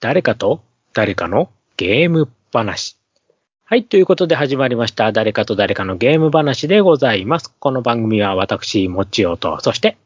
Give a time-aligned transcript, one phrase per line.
[0.00, 0.62] 誰かと
[0.94, 2.96] 誰かのゲーム話。
[3.64, 3.82] はい。
[3.82, 5.10] ということで始まりました。
[5.10, 7.52] 誰かと誰かのゲーム話でございます。
[7.58, 9.96] この番組は私、もちおと、そして、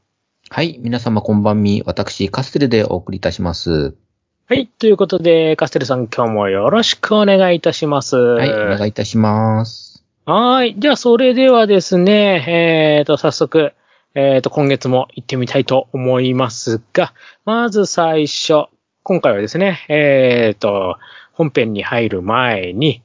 [0.49, 0.79] はい。
[0.81, 1.83] 皆様こんばんみ。
[1.85, 3.95] 私、カステルでお送りいたします。
[4.47, 4.67] はい。
[4.67, 8.17] ということで、カステルさん今日もよろしくお願いいたします。
[8.17, 8.51] はい。
[8.51, 10.03] はお願いいたします。
[10.25, 10.75] はい。
[10.79, 13.75] じゃあ、それではですね、えっ、と、早速、
[14.15, 17.13] えっ、と、今月も行ってみたいと思いますが、
[17.45, 18.69] まず最初、
[19.05, 20.97] 今回はですね、えっ、と、
[21.33, 23.03] 本編に入る前に、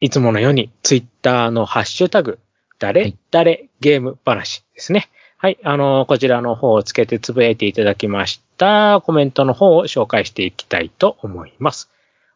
[0.00, 2.38] いつものように、ツイッターのハッシュタグ、
[2.78, 5.08] 誰、はい誰ゲーム話ですね。
[5.38, 5.58] はい。
[5.64, 9.00] あの、こちらの方をつけてつぶやいていただきました。
[9.04, 11.88] コメントの方を紹介していきたいと思います。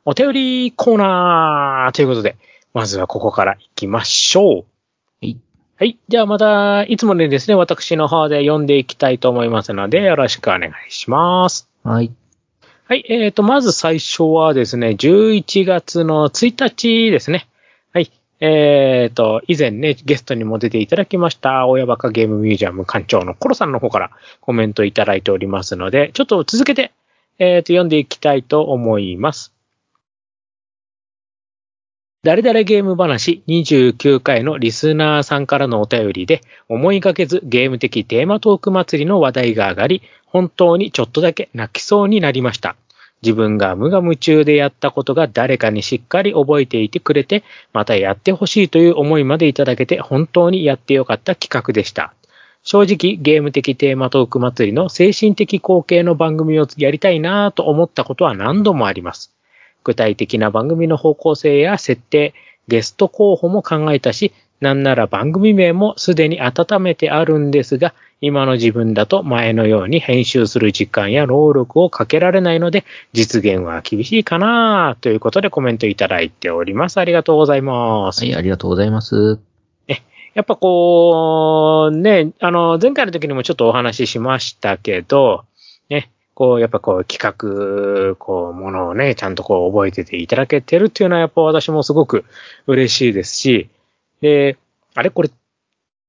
[0.07, 2.37] お便りコーナーということで、
[2.73, 4.55] まずはここから行きましょう。
[4.55, 4.63] は
[5.21, 5.39] い。
[5.77, 5.99] はい。
[6.09, 11.69] じゃあまた、いつものですね、私の方で読んでいきたいと思いますので、よろしくお願いします。
[11.83, 12.11] はい。
[12.87, 13.05] はい。
[13.09, 17.49] えっ、と、まず最初はですね、11月の1日ですね。
[17.95, 18.13] はい。
[18.41, 24.11] えっ、と、以前ね、ゲストにも出ていただきました、親バカゲームミュージアム館長のコロさんの方から
[24.43, 26.93] コメントいただいておりますので、ちょっと続けて、
[27.39, 29.54] えっ、と、読んでいきたいと思います。
[32.25, 42.77] 誰々ゲーム話29回のリスナーさんからのお便りで、思いがけずゲーム的テーマトーク祭りの話題が上がり、本当にちょっとだけ泣きそうになりました。
[43.21, 52.15] 自分が無我夢中でやったことが誰かにしっかり覚えていてくれて、またやってほしいという思いまでいただけて本当にやってよかった企画でした。
[52.63, 59.34] 正直ゲーム的テーマトーク祭りの精神的後継の番組をやりたいなぁと思ったことは何度もあります。
[59.85, 62.35] 具体的な番組の方向性や設定、
[62.67, 76.99] ゲスト候補も考えたし、なんなら番組名もすでに温めてあるんですが、今の自分だと前のように編集する時間や労力をかけられないので、実現は厳しいかなということでコメントいただいております。
[76.99, 78.25] ありがとうございます。
[78.25, 79.39] はい、ありがとうございます。
[80.35, 85.54] やっぱこう、ね、あの、前回の時にもちょっとお話ししましたけど、ね、
[86.35, 92.25] こう、やっぱこう、企画、こう、ものをね、ちゃんとこう、覚えてていただけてるっていうのは、やっぱ私もすごく
[92.67, 93.69] 嬉しいですし、
[94.21, 94.57] で、
[94.95, 95.11] あれ？
[95.11, 95.31] これ、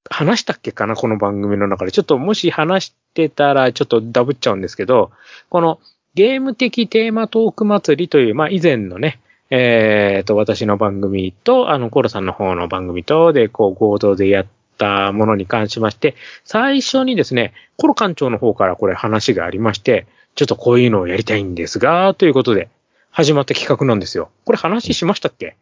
[0.10, 0.96] 話したっけかな？
[0.96, 1.92] この番組の中で。
[1.92, 5.12] ちょっともし話してたら、ちょっとダブっちゃうんですけど、
[5.50, 5.80] この、
[6.16, 9.20] ゲーム的テーマトーク祭りという、まあ、以前のね、
[9.50, 14.46] えっ、と、私の番組と、あの、コロさんの方の番組と、で、こう、合同でやっ
[14.78, 16.16] たものに関しまして、
[16.46, 22.70] 最初にですね、コロ館長の方からこれ話がありまして、ちょっとこういうのをやりたいんですが、ということで、
[23.10, 24.30] 始まった企画なんですよ。
[24.44, 25.56] これ話しましたっけ？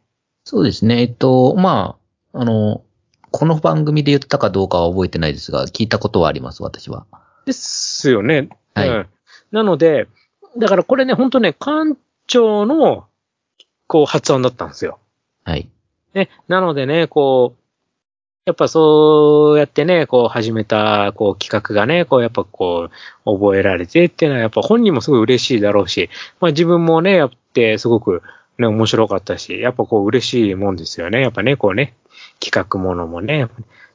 [0.44, 1.02] そうですね。
[1.02, 1.98] えっと、ま
[2.34, 2.82] あ、あの、
[3.30, 7.06] この番組で言ったかどうかは覚えてないですが、聞いたことはあります、私は。
[7.46, 8.50] ですよね。
[8.74, 9.08] はいうん。
[9.52, 10.08] なので、
[10.58, 11.96] だからこれね、本当ね、館
[12.26, 13.06] 長の、
[13.88, 14.98] こう、発案だったんですよ。
[15.44, 15.70] はい。
[16.16, 17.63] ね、なのでね、こう、
[18.46, 22.90] やっぱそうやってね、こう始めた、こう企画がね、こうやっぱこ
[23.26, 26.10] う覚えられてっていうのはやっぱ本人もすごい嬉しいだろうし、
[26.42, 28.22] まあ自分もね、やってすごく
[28.58, 31.22] ね、面白かったし、やっぱこう嬉しいもんですよね。
[31.22, 31.94] やっぱね、こうね、
[32.42, 33.48] 企画ものもね、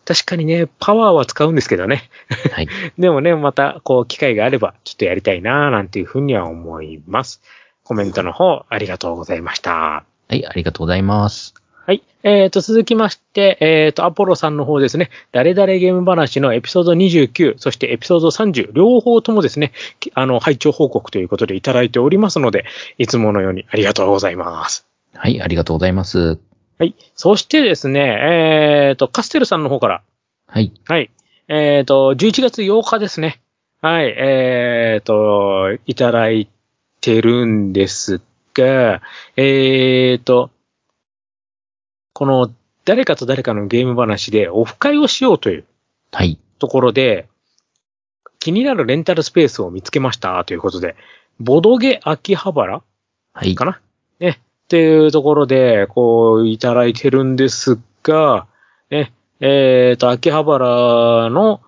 [0.06, 2.08] 確かにね、パワーは使うんですけどね。
[2.50, 2.68] はい。
[2.98, 7.42] でもね、またこう機会があればちょっとやりたいなぁなんていうふうには思います。
[7.84, 9.72] コメントの方ありがとうございました。
[9.72, 11.54] はい、ありがとうございます。
[11.88, 12.02] はい。
[12.22, 22.66] えっ、と、続きまして、えっ、と、アポロさんの方ですね、誰々ゲーム話のエピソード29、そしてエピソード30、両方ともですね、きあの、拝聴報告ということでいただいておりますので、
[22.98, 24.86] いつものようにありがとうございます。
[25.14, 26.38] はい、ありがとうございます。
[26.78, 26.94] はい。
[27.14, 30.02] そしてですね、えっ、と、カステルさんの方から、
[30.46, 30.70] はい。
[30.84, 31.10] はい。
[31.48, 33.40] えっ、と、11月8日ですね。
[33.80, 34.08] はい。
[34.08, 36.50] えっ、と、いただい
[37.00, 38.20] てるんです
[38.52, 39.00] が、
[39.38, 40.50] えっ、と、
[42.18, 42.52] この
[42.84, 45.64] 誰かと誰かのゲーム話でオフ会をしようという
[46.10, 46.36] はい。
[46.58, 47.28] ところで、
[48.40, 50.96] 気になるレンタルスペースを見つけましたということで、
[51.38, 52.82] ボドゲ秋葉原
[53.34, 53.54] はい。
[53.54, 53.80] かな？
[54.18, 54.40] ね。
[54.64, 58.48] っていうところで、こう、いただいてるんですが、
[58.90, 61.60] ね、えっ、と、秋葉原の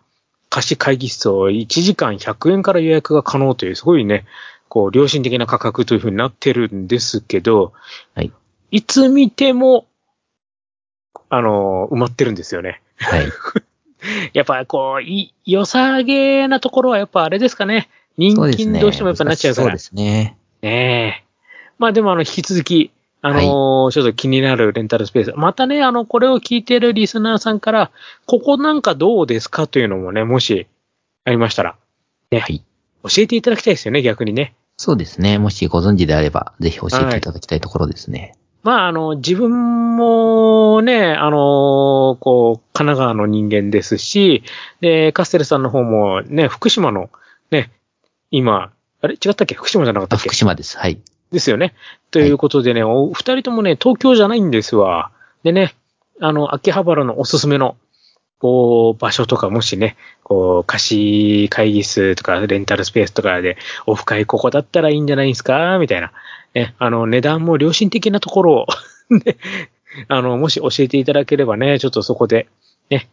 [0.49, 4.26] 貸し会議室を1時間100円から予約が可能という、すごいね、
[4.69, 7.73] こう、良心的な価格というふうになってるんですけど、
[8.17, 8.32] はい。
[8.73, 9.87] いつ見ても、
[11.31, 12.82] あの、埋まってるんですよね。
[12.99, 13.29] はい。
[14.35, 17.88] やっぱ、こう、い、良さげなところはやっぱあれですかね。
[18.19, 18.79] 人気に。
[18.81, 19.67] どうしてもやっぱなっちゃうから。
[19.69, 20.37] そうですね。
[20.62, 21.25] ねえ。
[21.79, 22.91] まあでもあの、引き続き、
[23.23, 25.32] あのーちょっと気になるレンタルスペース。
[25.37, 27.91] またね、あの、これを聞いてるリスナーさんから、
[28.27, 30.67] ここなんかどうですかというのもね、もし、
[31.25, 31.77] ありましたら、
[32.31, 32.62] ね、はい。
[33.05, 34.55] 教えていただきたいですよね、逆にね。
[34.77, 35.38] そうですね。
[35.38, 38.35] もしご存知であれば、ぜひ教えていただきたいところですね。
[38.62, 44.43] まあ、あの、自分もね、あの、こう、神奈川の人間ですし、
[44.81, 47.11] で、カステルさんの方もね、福島の、
[47.51, 47.71] ね、
[48.31, 48.71] 今、
[49.03, 49.15] あれ？
[49.15, 49.55] 違ったっけ？
[49.55, 50.29] 福島じゃなかったあ、っけ？
[50.29, 50.77] 福島です。
[50.77, 50.99] はい。
[51.33, 51.75] ですよね。
[52.11, 55.11] ということでね、お二人ともね、東京じゃないんですわ。
[55.43, 55.75] でね、
[56.21, 57.77] あの、秋葉原のおすすめの、
[58.41, 63.56] こう、場所とか、もしね、こう、貸し会議室とか、レンタルスペースとかで、
[63.87, 65.79] オフ会ここだったらいいんじゃないですか？
[65.79, 66.13] みたいな。
[66.55, 68.67] ね、あの、値段も良心的なところを
[69.14, 69.37] ね、
[70.08, 72.49] あの、もし教えていただければね、ちょっとそこで、
[72.91, 73.08] ね、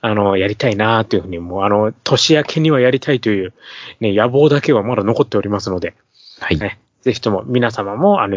[0.00, 3.54] あの、やりたいなというふうに、もう、あの、年明けにはやりたいという、
[4.00, 5.94] ね、野望だけはまだ残っておりますので、
[6.40, 6.58] はい。
[6.58, 8.36] ね、ぜひとも皆様も、あの、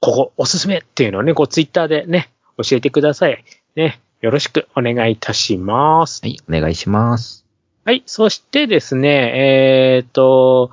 [0.00, 3.44] ここおすすめっていうのをね、こうツイッターでね、教えてください。
[3.76, 6.20] ね、よろしくお願いいたします。
[6.22, 7.44] はい、お願いします。
[7.84, 10.70] はい、そしてですね、えっ、と、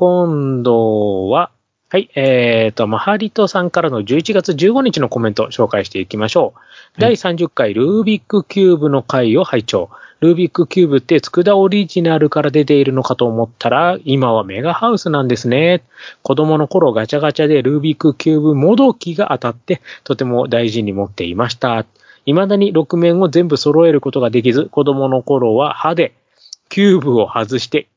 [0.00, 1.50] 今度は、
[1.90, 6.60] はい、えっ、と、マハリトさんからの11月15日のコメントを紹介していきましょう。
[6.98, 9.90] 第30回ルービックキューブの回を拝聴。
[10.20, 15.82] ルービックキューブってツクダオリジナルから出ているのかと思ったら、今はメガハウスなんですね。
[16.22, 21.84] 子供の頃ガチャガチャでルービックキューブもどきが当たって、とても大事に持っていました。
[22.24, 26.14] 未だに6面を全部揃えることができず、子供の頃は歯で
[26.70, 27.90] キューブを外して、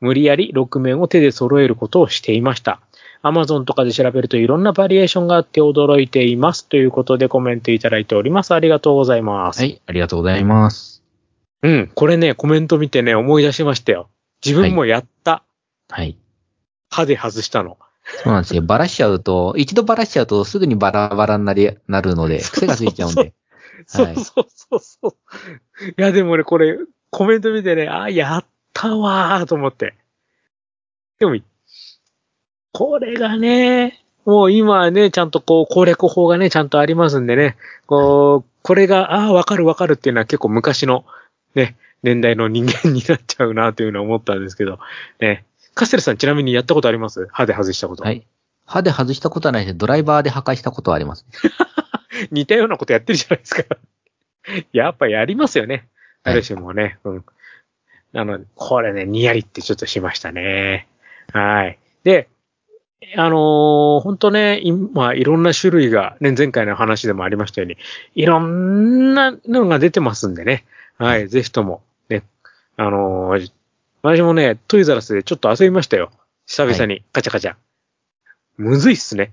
[0.00, 2.80] 無理やり6面を手で揃えることをしていました。
[3.22, 6.66] アマゾンとかで調べるといろんなバリエーションがあって驚いています。
[6.66, 8.54] ということでコメントいただいております。
[8.54, 9.60] ありがとうございます。
[9.60, 11.02] はい、ありがとうございます。
[11.62, 11.90] うん。
[11.94, 14.08] これね、コメント見てね、思い出しましたよ。
[14.44, 15.44] 自分もやった。
[15.90, 16.16] はい。
[16.88, 17.76] 歯で外したの。
[18.24, 18.62] そうなんですよ。
[18.62, 23.20] バラしちゃうと、一度バラしちゃうとすぐにバラバラになり、なるので、 癖がついちゃうんで。
[23.20, 23.34] はい
[23.86, 25.84] そうそうそうそう。
[25.88, 26.78] いや、でもね、これ、
[27.10, 29.94] コメント見てね、あ、やったわーと思って。
[31.18, 31.36] でも、
[32.72, 37.56] これがね、もう今はね、ちゃんとこう、攻略法がね、ちゃんとありますんでね、
[37.86, 41.04] こう、これが、ああ、わかるわかるっていうのは結構昔の、
[41.54, 44.78] ね、年代の人間になっちゃうなというのは思ったんですけど、
[45.18, 45.44] ね。
[45.74, 47.28] カステルさんちなみにやったことあります？
[47.30, 48.04] 歯で外したこと。
[48.04, 48.26] はい。
[48.66, 51.26] 歯で外したことはないですドライバーで破壊したことはあります。
[52.30, 53.64] 似たようなことやってるじゃないですか。
[54.72, 55.88] やっぱやりますよね。
[56.22, 56.98] はい誰しもね。
[57.04, 57.24] うん。
[58.14, 60.88] あの、これね、にやりってちょっとしましたね。
[61.32, 61.78] はい。
[62.04, 62.28] で、
[63.16, 67.76] あのー本当ね、今、いろんな種類が、ね、前回の話でもありましたように、
[68.14, 70.64] いろんなのが出てますんでね。
[70.98, 72.22] はい、ぜひとも、ね、
[72.76, 73.52] あのー
[74.02, 76.10] 私もね、トイザラスでちょっと遊びましたよ。
[76.46, 77.54] 久々に、カチャカチャ。
[78.56, 79.32] むずいっすね。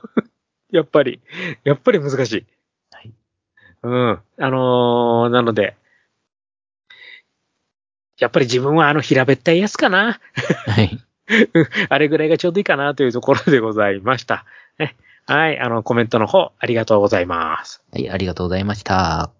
[0.70, 1.20] やっぱり、
[1.64, 2.46] やっぱり難しい。
[2.92, 3.12] はい。
[3.82, 4.10] うん。
[4.38, 5.76] あのーなので、
[8.18, 10.20] やっぱり自分はあの平べったいやつかな。
[10.66, 10.98] はい。
[11.88, 14.44] あれぐらいがちょうどいいかなというところでございました。
[14.78, 14.96] ね。
[15.26, 15.58] はい。
[15.58, 17.82] あの、コメントの方、ありがとうございます。
[17.92, 19.30] はい、ありがとうございました。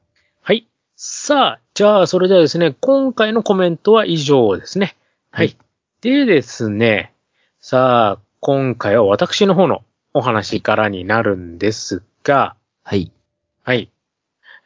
[0.42, 0.66] はい。
[0.96, 4.96] さあ、じゃあ、それではですね、今回のコメントは以上ですね。
[5.30, 5.46] はい。
[5.46, 5.56] はい
[6.02, 7.12] でですね、
[7.58, 9.82] さあ、今回は私の方の
[10.12, 13.10] お話からになるんですが、はい。
[13.64, 13.90] はい。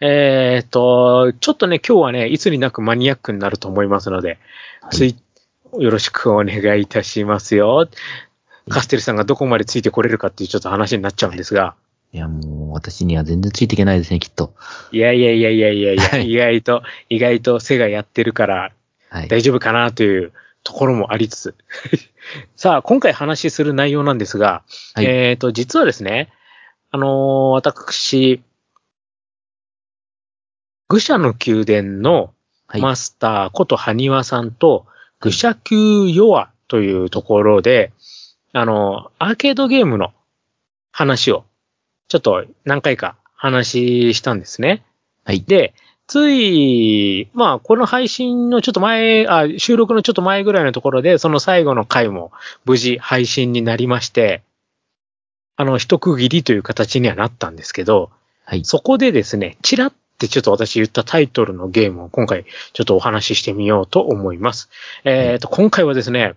[0.00, 4.38] えっ、と、ちょっとね、今日はね、いつになくマニアックになると思いますので、
[4.80, 5.16] はいつい、
[5.78, 7.88] よろしくお願いいたしますよ。
[8.68, 11.74] カステルさんがどこまでついてこれるかっていうちょっと話になっちゃうんですが、
[12.12, 14.54] いや、もう、私には全然ついていけないですね、きっと。
[14.90, 18.72] いやいやいやいやいやいや、はい意外と、意外と背がやってるから
[19.10, 19.28] はい。
[19.28, 21.54] 大丈夫かなというところもありつつ。
[22.56, 24.62] さあ、今回話しする内容なんですが、
[24.94, 26.32] はいえっ、と、実はですね、
[26.90, 28.42] あのー私、
[30.90, 32.34] 愚者の宮殿の
[32.70, 32.80] はい。
[32.80, 34.86] マスターこと埴輪さんと、
[35.18, 37.92] 愚者級ヨアというところで、
[38.52, 40.12] あの、アーケードゲームの
[40.92, 41.44] 話を、
[42.06, 44.84] ちょっと何回か話したんですね。
[45.24, 45.42] はい。
[45.42, 45.74] で、
[46.06, 52.30] つい、まあ、この配信のちょっと前、あ、収録のちょっと前ぐらいのところで、その最後の回も
[52.64, 54.42] 無事配信になりまして、
[55.56, 58.10] あの、一区切りという形にはなったんですけど、
[58.44, 58.64] はい。
[58.64, 64.68] そこでですね、チラってちょっと私言ったタイトルのゲームを今回ちょっとお話ししてみようと思います。
[65.04, 66.34] えっ、と、今回はですね、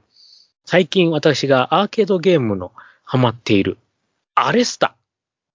[0.66, 2.72] 最近私がアーケードゲームの
[3.04, 3.78] ハマっている、
[4.36, 4.96] アレスタ。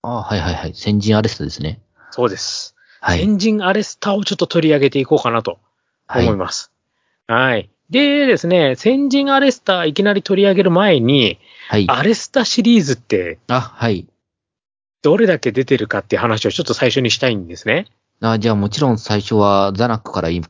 [0.02, 0.74] あはいはいはい。
[0.74, 1.80] 先人アレストですね。
[2.10, 2.76] そうです。
[3.00, 3.20] はい。
[3.20, 5.58] 先人アレスタをちょっと取り上げていこうかなと
[6.06, 6.70] はい思います。
[7.26, 7.70] はい。
[7.90, 11.86] でですね、先人アレスタいきなり取り上げる前に、はい。
[11.88, 14.06] アレスタシリーズってあ、はい。
[15.02, 17.86] どれだけ出てるかっていう話をちょっと最初にしたいんですね。
[18.20, 20.42] あ、じゃあもちろん最初はザナックからいい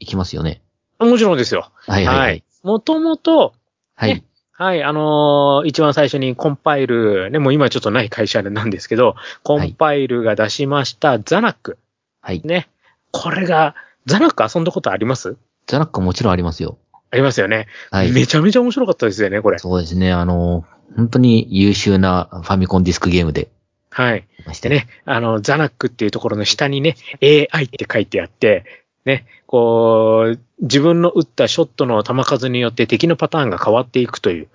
[0.00, 0.62] いきますよね。
[0.98, 1.70] もちろんですよ。
[1.86, 2.44] はいはいはい。
[2.62, 3.54] もともと、
[3.94, 4.14] はい。
[4.14, 11.78] ねはい、あのー一番最初にコンパイル、ね、もう今ちょっとない会社なんですけど、コンパイルが出しましたザナック。
[12.20, 12.42] はい。
[12.44, 12.68] ね。
[13.12, 15.36] これが、ザナック遊んだことあります？
[15.68, 16.76] ザナックもちろんありますよ。
[17.12, 17.68] ありますよね。
[17.92, 18.10] はい。
[18.10, 19.58] めちゃめちゃ面白かったですよね、これ。
[19.60, 20.12] そうですね。
[20.12, 20.64] あの、
[20.96, 23.52] 本当に優秀なファミコンディスクゲームで。
[23.98, 24.28] はい。
[24.46, 24.76] ましてで。
[24.76, 28.64] ね、あの、ザナックっていうところの下にね、AI って書いてあって、
[29.04, 34.48] ね、こう、自分の打ったショットの球数によって敵のパターンが変わっていくという。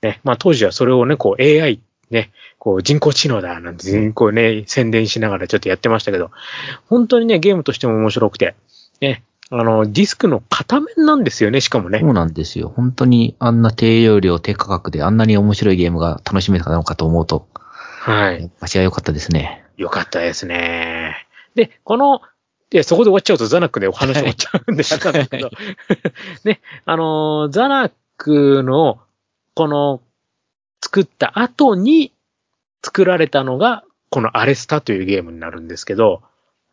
[0.00, 6.30] ね、まあ当時はそれをね、こう AI、ね、こう人工知能だなんて、こうね、宣伝しながらちょっとやってましたけど、
[6.88, 8.54] 本当にね、ゲームとしても面白くて、
[9.02, 11.98] ね、あの、ディスクの片面なんですよね、しかもね。
[12.00, 12.72] そうなんですよ。
[12.74, 17.46] 本当にあんな低容量、低価格であんなに面白いゲームが楽しめたのかと思うと、
[18.06, 18.52] はい。
[18.60, 19.64] 足は良かったですね。
[19.76, 21.26] よかったですね。
[21.56, 22.20] で、この、
[22.70, 25.50] で、そこで終わっちゃうとザナックでお話終わっちゃうんで、あれなんですけど、
[26.44, 29.00] ね、あのー、ザナックの、
[29.54, 30.02] この、
[30.80, 32.12] 作った後に
[32.80, 36.22] 作られたのが、このアレスタというゲームになるんですけど、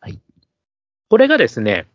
[0.02, 0.20] はい。
[1.10, 1.88] これがですね、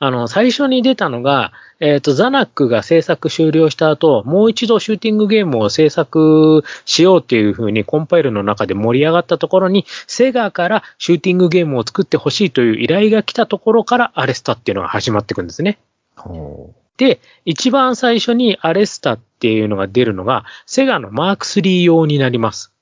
[0.00, 15.78] あの、最初に出たのが、えっ、と、ザナックが制作終了した後、もう一度シューティングゲームを制作しようっていう風にコンパイルの中で盛り上がったところに、セガからシューティングゲームを作ってほしいという依頼が来たところからアレスタっていうのが始まっていくんですね。
[16.16, 22.72] ほで、一番最初にアレスタっていうのが出るのが、セガのマーク3用になります。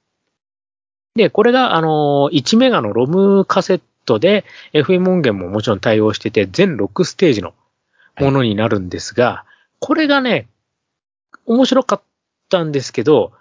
[1.15, 7.55] で、これが、あの、1メガのロムカセットで、FM 音源ももちろん対応してて、全6ステージの
[8.19, 9.45] ものになるんですが、
[9.79, 10.49] これがね、
[11.47, 12.03] 面白かっ
[12.49, 13.33] たんですけど、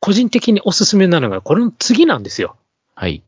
[0.00, 2.56] 個人的におすすめなのが、これの次なんですよ。
[2.94, 3.22] はい。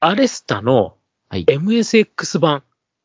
[0.00, 0.96] アレスタの
[1.32, 1.46] はい。
[1.46, 2.62] MSX 版。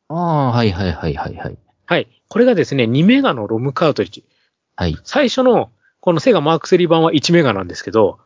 [0.08, 1.56] ああ、はいはいはいはいはい。
[1.86, 2.08] はい。
[2.28, 4.22] これがですね、2メガのロムカートリッジ。
[4.76, 4.98] はい。
[5.02, 5.70] 最初の、
[6.00, 8.18] このセガマーク3版は1メガなんですけど、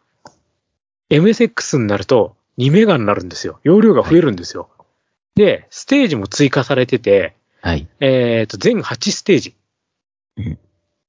[1.08, 3.61] MSX になると2メガになるんですよ。
[3.62, 4.68] 容量が増えるんですよ。
[5.35, 7.88] で、ステージも追加されてて、はい。
[8.00, 9.54] えっ、と、全8ステージ。
[10.37, 10.59] うん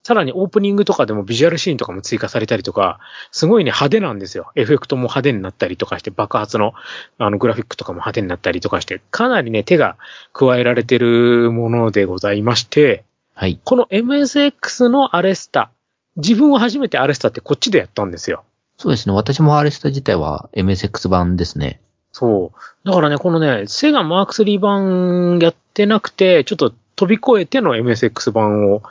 [0.05, 2.99] さらにオープニングとかでもビジュアルシーンとかも追加されたりとか、
[3.31, 4.51] すごいね、派手なんですよ。
[4.55, 6.73] エフェクトも派手になったりとかして、爆発の
[7.19, 9.95] あのグラフィックとかも派手になったりとかして、かなりね、手が
[10.33, 13.61] 加えられてるものでございまして、はい。
[13.63, 15.71] この MSX のアレスタ、
[16.17, 18.43] 自分は初めてアレスタってこっちでやったんですよ。
[18.83, 19.15] そうですね。
[19.15, 21.79] 私もアレスタ自体は MSX 版ですね。
[22.11, 22.87] そう。
[22.87, 28.83] だからね、このね、セガマーク3版やってなくて、ちょっと飛び越えての MSX 版を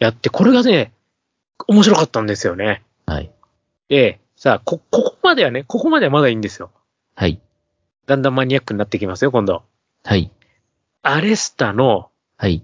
[0.00, 0.92] やって、これがね、
[1.66, 2.82] 面白かったんですよね。
[3.06, 3.30] はい。
[3.88, 6.70] で、さあ、こ、ここまではね、ここまではまだいいんですよ。
[7.14, 7.40] はい。
[8.04, 9.62] だんだんマニアックになってきますよ、今度。
[10.04, 10.30] はい。
[11.00, 12.62] アレスタのはい。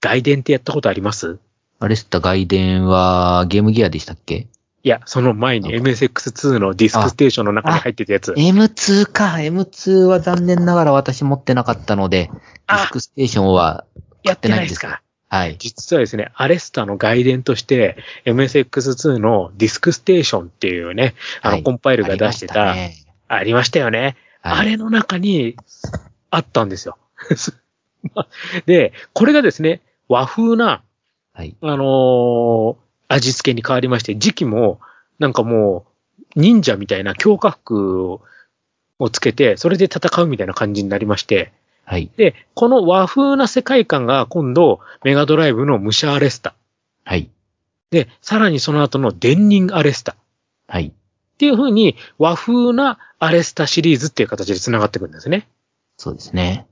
[0.00, 1.38] 外伝ってやったことあります？
[1.78, 4.48] アレスタ外伝はゲームギアでしたっけ？
[4.84, 8.32] いや、その前に MSX2 のディスクステーションの中に入ってたやつ。
[8.32, 9.34] ?M2 か。
[9.36, 13.84] M2 は残念ながら私持ってなかったので、デあィスクステーションは、
[14.24, 15.00] やってないですか？
[15.28, 15.56] はい。
[15.58, 17.96] 実はですね、アレスタの外伝として、
[18.26, 22.92] MSX2 のディスクステーションっていうね、あの、はいコンパイルが出してた、あありま
[23.40, 24.16] しりましたよね。
[24.40, 25.56] はいあれの中に
[26.30, 26.98] あったんですよ。
[28.66, 30.82] で、これがですね、和風な、
[31.32, 31.54] はい。
[31.62, 32.81] あのー
[33.12, 34.80] 味付けに変わりまして、時期も、
[35.18, 35.86] なんかも
[36.36, 38.22] う、忍者みたいな強化服を
[38.98, 41.52] をつけて、それで戦うみたいな感じになりまして、
[41.84, 42.10] はい。
[42.16, 46.54] で、この和風な世界観が今度、メガドライブのムシャアレスタ。
[47.04, 47.28] はい。
[47.90, 50.12] で、さらにその後の電人アレスタ。
[50.12, 50.14] っ
[50.68, 50.92] はい。
[51.38, 55.48] ていう風に和風なアレスタシリーズっていう形で繋がっていくんですね。
[55.96, 56.66] そうですね。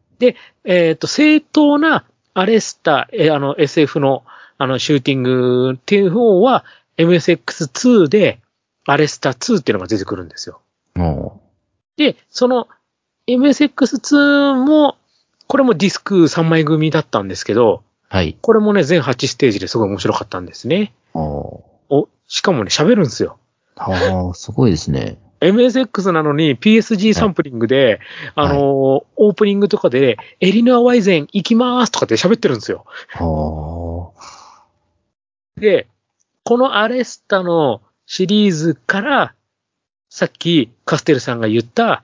[0.65, 2.05] えっ、と、正当な
[2.35, 4.23] アレスタ、えーあの SF の
[4.63, 6.67] あのシューティングっていう方は
[6.99, 8.41] MSX2 で
[8.87, 10.61] アレスタ2っていうのが出てくるんですよ。
[10.95, 11.41] も
[11.97, 12.69] で、その
[13.27, 14.99] MSX2 も、
[15.47, 18.37] これもディスク3枚組だったんですけど、う、はい。
[18.43, 20.93] これもね、全8ステージですごい面白かったんですね。
[21.15, 23.39] おお、しかもね、喋るんですよ。
[23.77, 25.17] ああ、すごいですね。
[25.41, 28.01] MSX なのに PSG サンプリングで、
[28.35, 28.61] はいあのー
[29.17, 32.85] オープニングとかで、エリノア・ワイゼン行きまーすとかって喋ってるんですよ。
[33.09, 34.11] は
[35.61, 35.87] で、
[36.45, 39.35] このアレスタのシリーズから、
[40.09, 42.03] さっきカステルさんが言った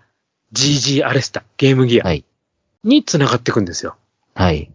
[0.53, 2.05] GG アレスタ、ゲームギあ。
[2.05, 2.25] アはい。
[2.85, 3.97] に繋がっていくんですよ。
[4.35, 4.71] はい。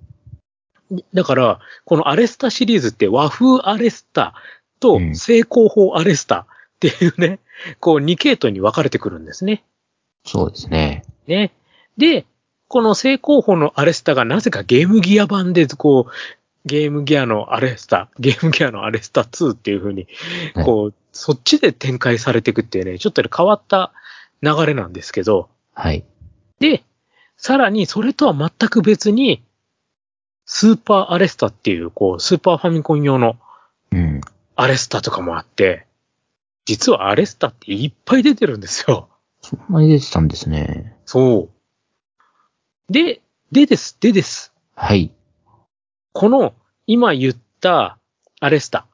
[1.13, 4.33] だから、このアレスタシリーズって和風アレスタ
[4.81, 6.45] とうん成功法アレスタっ
[6.79, 7.39] ていうね、
[7.79, 9.63] こう2系統に分かれてくるんですね。
[10.25, 11.05] そうですね。
[11.27, 11.53] ね。
[11.97, 12.25] で、
[12.67, 16.11] この成功法のアレスタがなぜかゲームギア版でこう、
[16.65, 20.07] ゲームギアのアレスタ、ゲームギアのアレスタ2っていう風に、
[20.53, 23.93] はいこう、そっちで展開されていくっていうね、ちょっとね変わった
[24.41, 26.03] 流れなんですけど、はい。
[26.59, 26.83] で、
[27.37, 29.43] さらにそれとは全く別に、
[30.45, 33.37] スーパーアレスタっていう、こう、スーパーファミコン用の
[33.91, 34.21] うん。
[34.55, 35.87] アレスタとかもあって、
[36.65, 39.09] 実はアレスタっていっぱい出てるんですよ。
[39.41, 40.95] そんなに出てたんですね。
[41.05, 41.49] そ
[42.89, 42.93] う。
[42.93, 44.53] で、でです、でです。
[44.75, 45.11] はい。
[46.13, 46.53] この、
[46.87, 47.97] 今言った
[48.39, 48.85] アレスタ、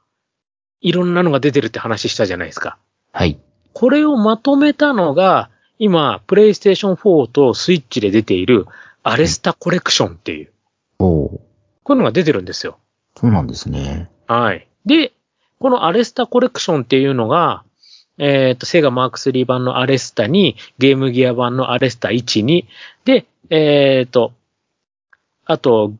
[0.81, 2.77] いろんなのが出てるって話したじゃないですか。
[3.11, 3.39] はい。
[3.73, 8.65] これをまとめたのが、今、プレイステーション4とスイッチで出ている
[9.03, 10.51] アレスタコレクションっていう、
[10.99, 11.47] おー
[11.87, 12.79] こういうのが出てるんですよ。
[13.15, 14.09] そうなんですね。
[14.27, 14.67] はい。
[14.85, 15.13] で、
[15.59, 17.63] このアレスタコレクションっていうのが、
[18.17, 22.67] えっ、と、セガマーク3版のアレスタに、ゲームギア版のアレスタ1に、
[23.05, 24.33] で、えっ、と、
[25.45, 25.93] あと、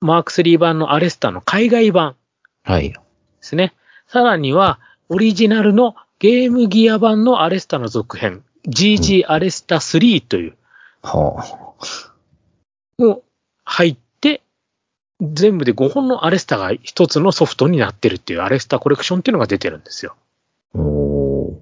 [0.00, 2.16] マーク3版のアレスタの海外版
[2.62, 2.90] はい。
[2.90, 2.98] で
[3.40, 3.74] すね。
[4.06, 10.56] さらには、オリジナルのゲームギア版のアレスタの続編、GG アレスタ3という、
[11.02, 11.76] は
[12.98, 13.22] も
[13.64, 14.42] 入って、
[15.20, 20.16] 全部で5本のアレスタが一つのソフトになってるっていうアレスタコレクションっていうのが出てるんですよ。
[20.74, 20.78] あ。
[20.78, 21.60] お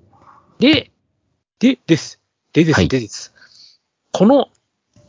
[0.58, 0.90] ーで、
[1.58, 2.20] で、です。
[2.52, 3.34] でです、はいでです。
[4.12, 4.48] この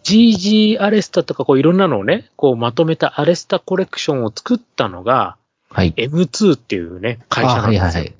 [0.09, 5.37] GG アレスタとかこういろんなのをね、こうまとめたアレスタコレクションを作ったのが
[5.69, 5.93] はい。
[5.95, 7.83] M2 っていうね、会社あなんですよ。
[7.83, 8.15] はいはいはい。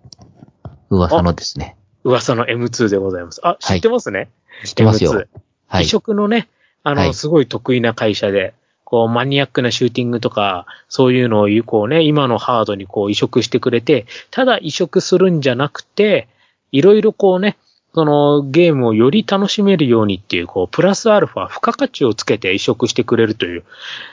[0.89, 1.75] 噂のですね。
[2.03, 3.41] 噂の M2 でございます。
[3.43, 4.29] あ、知ってますね、
[4.65, 5.13] 知ってますよ。
[5.13, 5.27] M2
[5.67, 5.87] はい異。
[5.87, 6.47] 色のね、
[6.83, 8.53] あの、はいすごい得意な会社で、
[8.83, 16.27] こう、マニアックなシューティングとか、そういうのを、こうね、今のハードにこう移植してくれて、ただ移植するんじゃなくて、
[16.71, 17.57] いろいろこうね、
[17.93, 23.63] そのゲームをより楽しめるようにっていう、こう、プラスアルファ、付加価値をつけて移植してくれるという、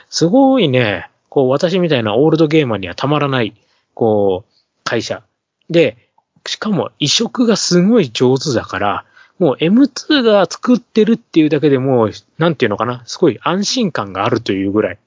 [0.09, 3.53] すごいね、こう、私みたいなオールドゲーマーにはたまらない、
[3.93, 4.53] こう、
[4.83, 5.21] 会社。
[5.69, 5.97] で、
[6.45, 9.05] しかも移植がすごい上手だから、
[9.37, 14.97] もう M2 が作ってるっていうだけでもう、なんていうのかな、すごい安心感があるというぐらい。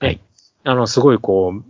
[0.00, 0.20] ねはい
[0.64, 1.64] あの、すごいこう、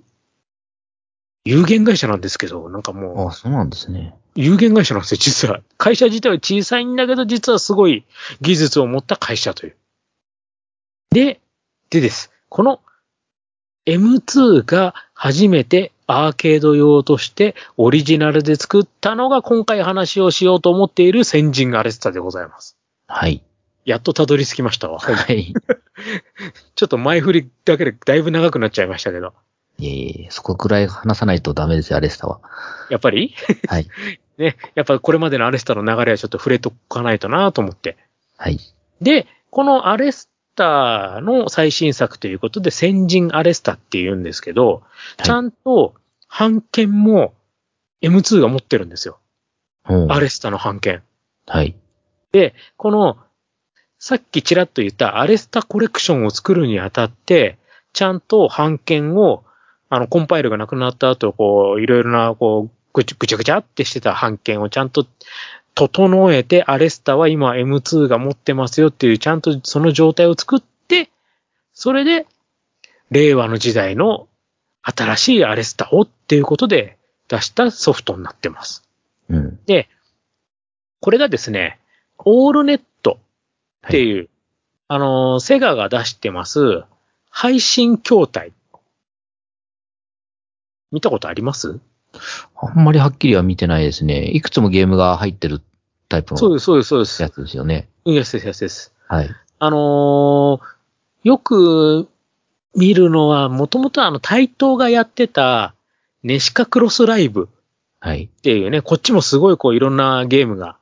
[1.45, 4.15] 有限会社なんですけど、なんかもう、あ、そうなんですね。
[4.37, 5.61] 有限会社なんですよ、実は。
[5.79, 8.05] 会社自体は小さいんだけど、実はすごい
[8.41, 9.77] 技術を持った会社という。
[11.11, 11.41] で、
[11.91, 12.31] でです。
[12.49, 12.81] この
[13.87, 22.77] M2 が初めてアーケード用としてオリジナルで作ったのが今回話をしようと思っている先人アレスタでございます。
[23.07, 23.43] はい。
[23.85, 24.99] やっとたどり着きましたわ。
[24.99, 25.55] はい。
[26.75, 29.33] ちょっと前振りだけでだいぶ長くなっちゃいましたけど。
[29.79, 32.41] いえいえ、そこくらい話さないとダメですよ、アレスタは。
[32.91, 33.35] やっぱり？
[33.69, 33.89] はい。
[34.39, 37.97] ね、やっぱこれまでのアレスタの流れはちょっと触れとかないとなと思って。
[38.37, 38.59] はい。
[39.01, 44.83] で、このアレスタの最新作ということで、先人アレスタって言うんですけど、
[45.23, 45.95] ちゃんと
[46.29, 47.35] 版権も
[48.03, 49.19] M2 が持ってるんですよ。
[49.89, 51.03] おーアレスタの版権。
[51.47, 51.75] はい。
[52.33, 53.17] で、この、
[53.99, 57.59] さっきちらっと言ったアレスタコレクションを作るにあたって、
[57.93, 59.45] ちゃんと版権を、
[59.89, 65.07] あの、コンパイルがなくなった後、こう、いろいろな、こう、ぐちぐちゃぐちゃってしてた版権をちゃんと
[65.75, 71.11] 整えて、アレスタは今 M2 が持ってますよっていう、ちゃんとその状態を作って、
[71.75, 72.27] それで、
[73.11, 74.29] 令和の時代の
[74.81, 76.97] 新しいアレスタをっていうことで
[77.29, 78.89] 出したソフトになってます。
[79.29, 79.61] うん。
[79.67, 79.91] で、
[81.01, 81.79] これがですね、
[82.17, 83.19] オールネット
[83.87, 84.31] っていう、
[84.89, 86.85] あの、セガが出してます、
[87.29, 88.53] 配信筐体。
[90.91, 91.79] 見たことあります？
[92.57, 94.31] あんまりはっきりは見てないですね。
[94.31, 95.61] いくつもゲームが入ってる
[96.09, 97.23] タイプのそうです、そうです、そうです。
[97.23, 97.89] やつですよね。
[98.05, 98.93] うん、やつです、やつです。
[99.09, 99.31] はい。
[99.59, 100.77] あのー
[101.27, 102.09] よく
[102.77, 105.75] 見るのは、もともとあの、台東がやってた、
[106.23, 107.49] ネシカクロスライブ
[107.99, 108.31] はい。
[108.33, 110.77] っていうね、こっちもすごいこういろんなゲームが、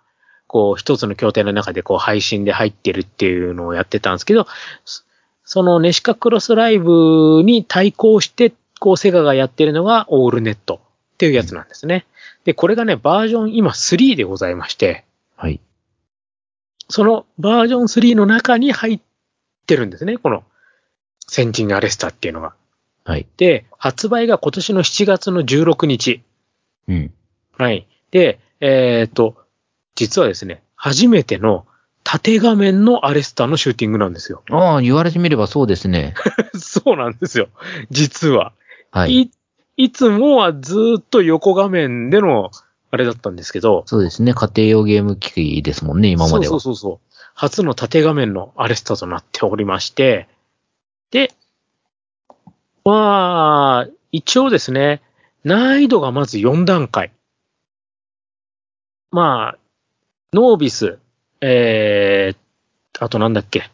[0.47, 4.47] こう一つの筐体の中でこう配信で入ってるっていうのをやってたんですけど、
[4.85, 5.05] そ
[5.47, 10.83] そのネシカクロスライブに対抗して、こうセガがやってるのがオールネット
[11.15, 12.07] っていうやつなんですね。
[12.45, 15.05] で、これがね、バージョン今3でございまして、
[15.37, 15.61] はい。
[16.89, 19.01] そのバージョン3の中に入っ
[19.67, 20.45] てるんですね、この
[21.27, 22.55] 先人アレスタっていうのが。
[23.05, 23.27] はい。
[23.37, 26.23] で、発売が今年の7月の16日。
[26.89, 27.15] うん。
[27.57, 27.87] はい。
[28.11, 29.37] で、えっ、と、
[29.95, 31.67] 実はですね、初めての
[32.03, 34.43] 縦画面のアレスタのシューティングなんですよ。
[34.51, 36.15] ああ、言われてみればそうですね。
[36.59, 37.49] そうなんですよ。
[37.91, 38.53] 実は。
[38.91, 39.13] はい。
[39.23, 39.31] い、
[39.77, 42.51] いつもはずーっと横画面での
[42.91, 44.35] あれだったんですけど、そうですね。
[44.35, 46.51] 家庭用ゲーム機器ですもんね、今までは。
[46.51, 47.15] そうそうそうそう。
[47.35, 50.29] 初の縦画面のアレスタとなっておりまして、
[51.11, 51.33] で、
[52.85, 55.03] まあ、一応ですね、
[55.43, 57.11] 難易度がまず4段階。
[59.11, 59.59] まあ、
[60.33, 60.99] ノービス、
[61.41, 63.71] えー、あとなんだっけ。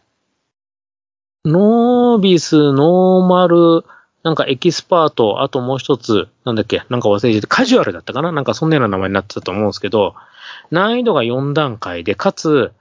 [1.44, 3.84] ノービス、ノーマル、
[4.22, 8.32] なんかエキスパート、あともう一つ、なんだっけ、なんか忘れてて、カジュアルだったかな？
[8.32, 10.14] なんかそんなような名前になってたと思うんですけど、
[10.70, 12.72] 難易度が4段階で、かつ、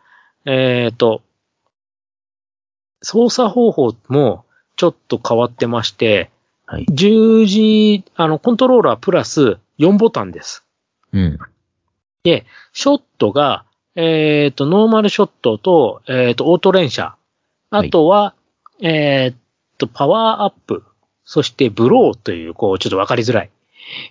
[0.45, 1.21] えっ、と、
[3.01, 6.29] 操作方法もちょっと変わってまして、
[6.65, 6.85] はい。
[6.89, 10.65] 十字、あの、コントローラープラス4ボタンです。
[11.13, 11.39] うん。
[12.23, 17.15] で、ショットが、えっ、と、ノーマルショットと、えっ、と、オート連射。
[17.71, 18.35] あとは、
[18.81, 19.37] えっ、
[19.77, 20.83] と、パワーアップ。
[21.29, 23.51] そして、ブローという、こう、ちょっとわかりづらい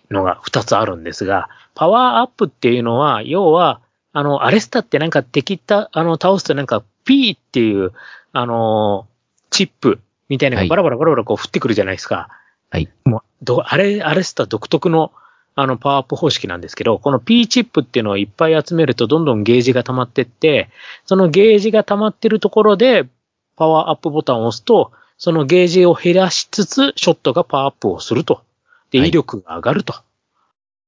[0.09, 3.81] のが2つあるんですが、パワーアップっていうのは、要は、
[4.12, 7.90] あの、アレスタってなんか敵た、あの、倒すとなんか、P っていう、
[8.33, 9.09] あの、
[9.50, 12.28] チップみたいなのはいがバラバラバラバラこう降ってくるじゃないですか。
[12.70, 12.88] はい。
[13.04, 15.11] もう、ど、あれ、アレスタ独特の、
[15.57, 20.70] あの、パワーアップ方式なんですけど、この P チップっていうのをいっぱい集めると、どんどんゲージが溜まってって、
[21.04, 23.09] そのゲージが溜まってるところで、
[23.57, 28.42] パワーアップボタンを押すと、そのゲージを減らしつつ、ショットがパワーアップをすると。
[28.90, 29.94] で、はい威力が上がると。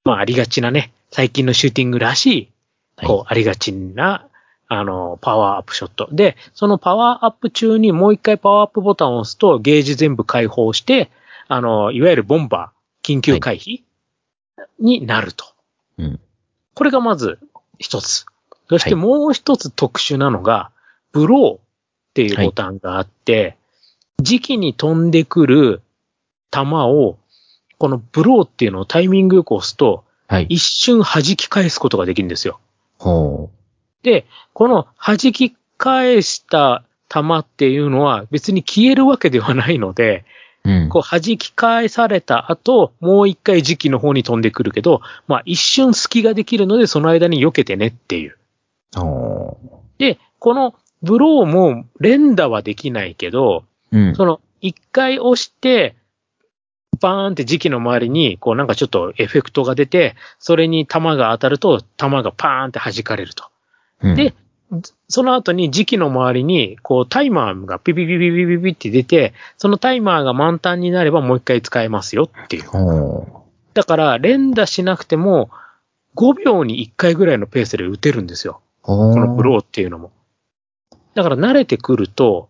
[0.05, 2.51] まあ、ありがちなね、最近のシューティングらしい、
[2.97, 4.27] はいこう、ありがちな、
[4.69, 6.09] あの、パワーアップショット。
[6.13, 11.11] で、そのパワーアップ中にもう一回パワーアップボタンを押すと、ゲージ全部解放して、
[11.49, 13.83] あの、いわゆるボンバー、緊急回避
[14.79, 15.45] になると。
[15.99, 16.21] うん。
[16.75, 17.41] これがまず
[17.79, 18.27] 一つ。
[18.69, 20.71] そしてはいもう一つ特殊なのが、
[21.11, 21.61] ブローっ
[22.15, 23.57] ていうボタンがあって、
[24.23, 25.83] 時期に飛んでくる
[26.51, 27.19] 弾を、
[27.79, 30.47] このブローっていうのをタイミングよく押すと、はい。
[30.49, 32.61] 一瞬弾き返すことができるんですよ。
[32.99, 33.51] ほ
[34.03, 40.25] で、この弾き返した弾っていうのは別に消えるわけではないので、
[40.65, 40.71] う。
[40.71, 40.89] うん。
[40.89, 48.37] こう弾き返された後、もう一回時期の方に飛んでくるけど、まあ一瞬隙ができるのでその間に避けてねっていう。
[48.95, 49.59] ほ
[49.99, 53.99] で、このブローも連打はできないけど、う。
[53.99, 54.15] うん。
[54.15, 55.97] その一回押して、
[57.01, 63.45] バーンって時期の周りに、こうなんかちょっとエフェクトが出て、それに弾が当たると、弾がパーンって弾かれると。
[64.03, 64.35] うんで、
[65.09, 72.65] その後に時期の周りに、こうタイマーがピピピピピピピって出て、そのタイマーが満タンになればもう一回使えますよっていう。
[72.69, 75.51] ほだから、連打しなくても、
[76.17, 78.61] 5秒に1回ぐらいのペースで打てるんですよ。
[78.83, 80.13] このブローっていうのも。
[81.15, 82.49] だから慣れてくると、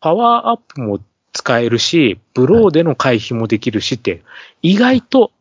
[0.00, 1.00] パワーアップも
[1.32, 4.22] 使えるし、ブローでの回避もできるしって、
[4.62, 5.32] 意外と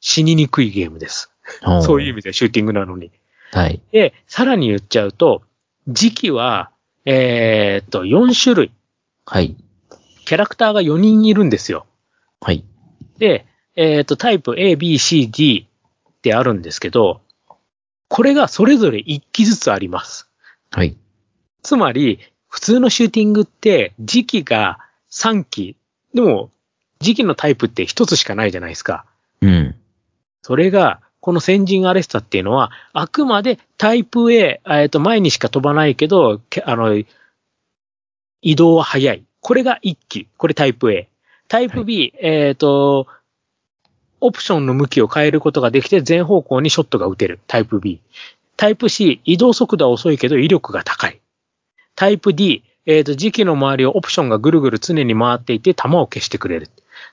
[0.00, 1.30] 死ににくいゲームです。
[1.62, 3.10] ーそういう意味でシューティングなのに。
[3.52, 3.80] はい。
[3.92, 5.42] で、さらに言っちゃうと、
[5.88, 6.70] 時期は、
[7.04, 8.70] えーっと、4種類。
[9.26, 9.56] はい。
[10.24, 11.86] キャラクターが4人いるんですよ。
[12.40, 12.64] はい。
[13.18, 15.66] で、えーっと、タイプ A, B, C, D
[16.08, 17.20] ってあるんですけど、
[18.08, 20.28] これがそれぞれ1機ずつあります。
[20.70, 20.96] はい。
[21.62, 22.20] つまり、
[22.54, 24.78] 普通のシューティングって時期が
[25.10, 25.76] 3機。
[26.14, 26.52] でも、
[27.00, 29.04] 時期のタイプって1つしかないじゃないですか。
[29.40, 29.74] うん。
[30.40, 36.96] それが、この先人アレスタっていうのは、あくまでタイプ A、えっと、前にしか飛ばないけど、けあの、
[38.40, 39.24] 移動は速い。
[39.40, 40.28] これが1機。
[40.36, 41.08] これタイプ A。
[41.48, 43.08] タイプ B、えっと、
[44.20, 47.40] オプションの向きを変えることができて全方向にショットが撃てる。
[47.48, 48.00] タイプ B。
[48.56, 51.20] タイプ C、移動速度は遅いけど威力が高い。
[51.96, 56.70] タイプ D、えっ、と、時期の周りをオプションがぐるぐる常に回っていて弾を消してくれる。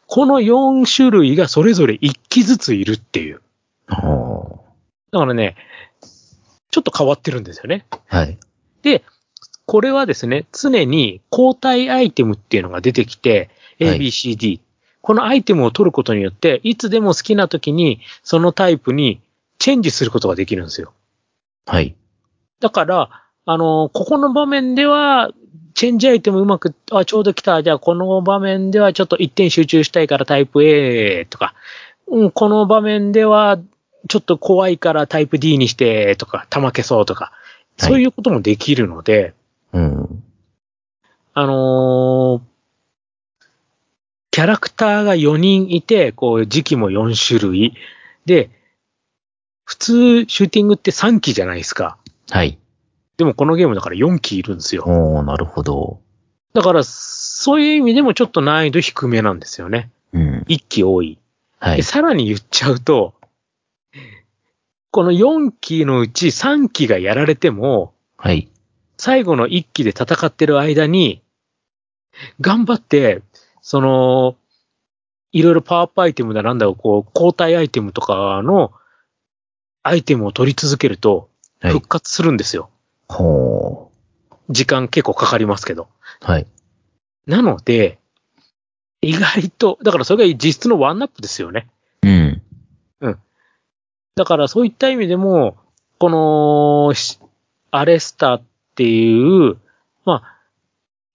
[0.07, 3.41] この4種類がそれぞれ1機ずついるっていう。
[3.87, 4.65] ほ
[5.11, 5.55] だからね、
[6.71, 7.85] ちょっと変わってるんですよね。
[7.91, 7.95] う。
[8.07, 8.37] はい。
[8.81, 9.03] で、
[9.65, 14.61] これはですね、常に交代アイテムっていうのが出てきて、は A, い B, C, D。
[15.01, 19.21] このアイテムを取ることによって、いつでも好きな時にそのタイプに
[19.59, 20.93] チェンジすることができるんですよ。
[21.65, 21.95] はい。
[22.59, 25.32] だから、あの、ここの場面では、
[25.73, 27.63] チェンジアイテムうまく、あ、ちょうど来た。
[27.63, 31.54] じゃあ、この場面ではちょっと一点集中したいからタイプ A とか、
[32.08, 33.60] うん、この場面では、
[34.10, 37.41] ちょっと怖いからタイプ D にしてとか、弾消そうとか、はい
[37.77, 39.34] そういうこともできるので、
[39.73, 40.23] うん。
[41.34, 42.51] あのー
[44.34, 47.73] キャラクターが4人いて、こう、時期も4種類。
[48.25, 48.49] で、
[49.65, 51.97] 普通、シューティングって3機じゃないですか。
[52.30, 52.58] はい。
[53.21, 54.84] でもこのゲームだから4機いるんですよ。
[54.88, 55.99] おー、なるほど。
[56.55, 59.91] だから、そういう意味でもちょっと難易度低めなんですよね。
[60.12, 60.39] うん。
[60.49, 61.19] 1機多い。
[61.60, 61.84] ではい。
[61.84, 63.13] さらに言っちゃうと、
[64.89, 68.49] この4機のうち3機がやられても、はい。
[68.97, 71.21] 最後の1機で戦ってる間に、
[72.39, 73.21] 頑張って、
[73.62, 74.36] その、
[75.31, 78.71] いろいろパワーアップアイテムだなんだをこう、交代アイテムとかの
[79.84, 81.29] アイテムを取り続けると
[81.62, 81.88] はい復。
[81.88, 82.71] 活するんですよ。
[83.12, 83.91] ほ
[84.50, 85.88] 時間結構かかりますけど。
[86.21, 86.26] う。
[86.26, 86.47] はい。
[87.26, 88.00] なので、
[89.02, 91.67] 意外と、だからそれが実質のワンナップですよね。
[92.04, 92.41] うん。
[94.15, 95.58] だからそういった意味でも、
[95.97, 97.19] この、し
[97.71, 98.43] アレスタっ
[98.76, 99.58] ていう、
[100.06, 100.38] まあ、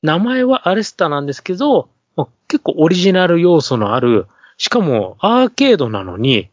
[0.02, 6.48] 名前はアレスタなんですけど、まあ結構オリジナル要素のある、しかもアーケードなのに、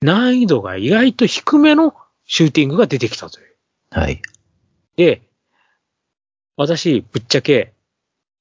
[0.00, 1.94] 難易度が意外と低めの
[2.26, 3.56] シューティングが出てきたという。
[3.90, 4.20] はい。
[4.96, 5.22] で、
[6.56, 7.74] 私、ぶっちゃけ、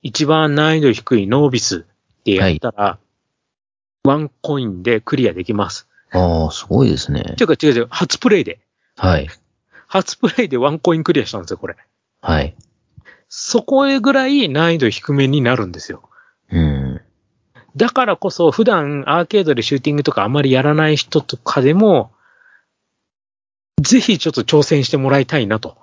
[0.02, 1.86] 一番難易度低いノービス
[2.20, 2.98] ってやったら、
[4.04, 5.88] ワンコインでクリアできます。
[6.12, 7.44] ああ、すごいですね違。
[7.44, 8.60] うか違う違う、初プレイで。
[8.96, 9.28] はい。
[9.88, 11.76] 初プレイでワンコインクリアしたんですよ、これ。
[12.22, 12.56] はい。
[13.28, 16.10] そこへぐらい難易度低めになるんですよ。
[16.52, 17.02] うん。
[17.76, 22.12] だからこそ普段アーケードでシューティングとかあまりやらない人とかでも、
[23.82, 25.76] ぜひちょっと挑戦してもらいたいなとは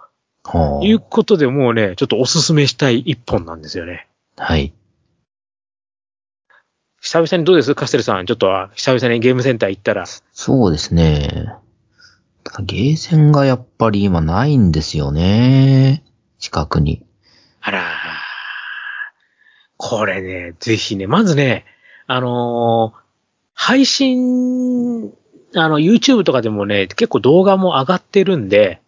[0.83, 4.09] いうことでもうね、ちょっとおすすめしたい一本なんですよね。
[4.37, 4.45] あ。
[4.45, 4.73] はい。
[7.01, 7.75] 久々にどうです？
[7.75, 8.27] カステルさん。
[8.27, 10.05] ちょっと久々にゲームセンター行ったら。
[10.07, 11.53] そうですね。
[12.45, 16.05] ただゲーセンがやっぱり今ないんですよね。
[16.39, 17.05] 近くに。
[17.61, 17.83] あらー
[19.77, 21.65] これね、ぜひね、まずね、
[22.07, 23.03] あのー
[23.55, 25.13] 配信、
[25.55, 28.81] あの、YouTube とかでもね、結構動画も上がってるんで、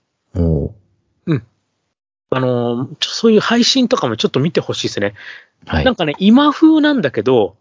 [2.30, 5.14] あのそういう配信とかもちょっと見てほしいですね。
[5.66, 5.94] はいなん。
[5.94, 7.56] かね、今風なんだけど、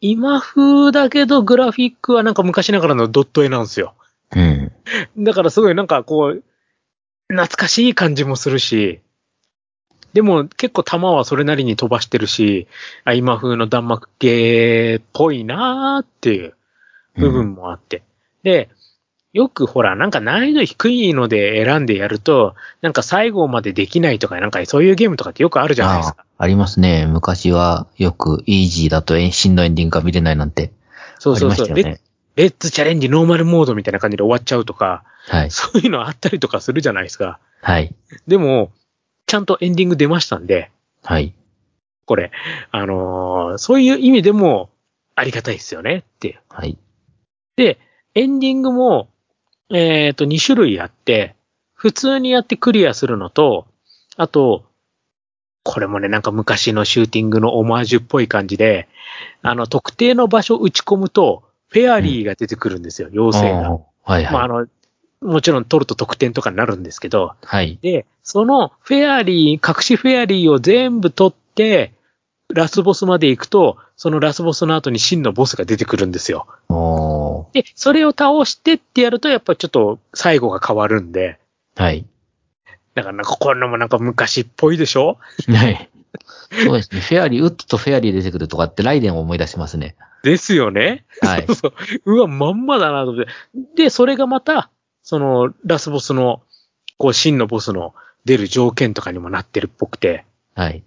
[0.00, 3.94] 今風だけどグラフィックはなんか昔ながらのドット絵なんですよ。
[4.34, 4.72] うん。
[5.18, 6.42] だからすごいなんかこう、
[7.28, 9.00] 懐かしい感じもするし、
[10.12, 12.66] でも結構弾はそれなりに飛ばしてるし、
[13.04, 16.54] あ今風の弾幕系っぽいなーっていう
[17.16, 18.02] 部分もあって。
[18.42, 18.68] で、
[19.32, 26.24] よくほら、なんか難易度低いので選んでやると、なんか最後までできないとか、なんかそういうゲームとかってよくあるじゃないですか。
[26.38, 27.06] あありますね。
[27.06, 30.72] 昔はよくイージーだとしんどいエンディングが見れないなんて。
[31.18, 31.68] そうそうそう。
[31.68, 32.00] レましたよね。
[32.36, 35.50] レッツチャレンジノーマルモードみたいな感じで終わっちゃうとか、はい。
[35.50, 37.38] そういうのあったりとかするじゃないですか。
[37.60, 37.94] はい。
[38.26, 38.72] でも、
[39.26, 40.70] ちゃんとエンディング出ましたんで、
[41.02, 41.34] はい。
[42.04, 42.32] これ、
[42.70, 44.70] あのーそういう意味でも
[45.14, 46.40] ありがたいですよねって。
[46.48, 46.76] はい。
[47.56, 47.78] で、
[48.14, 49.08] エンディングも、
[49.72, 51.34] えっ、と、2種類あって、
[51.74, 53.66] 普通にやってクリアするのと、
[54.16, 54.64] あと、
[55.64, 58.88] これもね、なんか昔のシューティングのオマージュっぽい感じで、
[59.42, 63.68] あの、特定の場所を打ち込むと、フェアリーが出てくるんですよ、妖精が。
[63.68, 64.68] あーはいまあ、あはい。
[65.22, 67.78] の、もちろん取ると得点とかになるんですけど、はい。
[67.80, 71.92] で、そのフェアリー、隠しフェアリーを全部取って、
[72.54, 76.46] ラスボスまで行くと、そのラスボスの後に真のボスが出てくるんですよ。
[77.52, 81.38] で、それを倒してってやると、やっぱちょっと最後が変わるんで、
[81.76, 82.04] はい。
[82.94, 85.18] だからなんかこれもなんか昔っぽいでしょ？
[85.48, 85.88] はい。
[86.64, 87.00] そうですね。
[87.00, 89.96] フェアリー、ウッドとフェアリー出てくるとかってライデンを思い出しますね。
[90.22, 91.04] ですよね。
[91.22, 91.72] はい そうそう。
[92.16, 93.30] うわ、まんまだなと思って。
[93.84, 94.70] で、それがまた、
[95.02, 96.42] その、ラスボスの、
[96.98, 100.24] こう、真のボスの出る条件とかにもなってるっぽくて。
[100.54, 100.84] はい。